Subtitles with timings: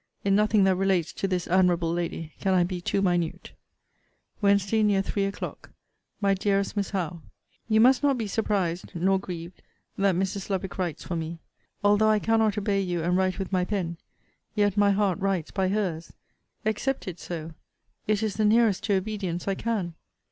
[0.25, 3.51] In nothing that relates to this admirable lady can I be too minute.
[4.41, 4.87] WEDN.
[4.87, 5.69] NEAR THREE O'CLOCK.
[6.21, 7.21] MY DEAREST MISS HOWE,
[7.69, 9.61] You must not be surprised nor grieved
[9.99, 10.49] that Mrs.
[10.49, 11.37] Lovick writes for me.
[11.83, 13.97] Although I cannot obey you, and write with my pen,
[14.55, 16.11] yet my heart writes by her's
[16.65, 17.53] accept it so
[18.07, 19.93] it is the nearest to obedience I can!